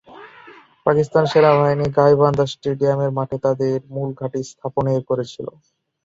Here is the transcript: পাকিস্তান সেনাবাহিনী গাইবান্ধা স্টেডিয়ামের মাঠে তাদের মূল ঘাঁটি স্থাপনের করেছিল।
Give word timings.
পাকিস্তান 0.85 1.23
সেনাবাহিনী 1.31 1.85
গাইবান্ধা 1.97 2.45
স্টেডিয়ামের 2.53 3.11
মাঠে 3.17 3.37
তাদের 3.45 3.77
মূল 3.93 4.09
ঘাঁটি 4.19 4.39
স্থাপনের 4.51 5.01
করেছিল। 5.09 5.47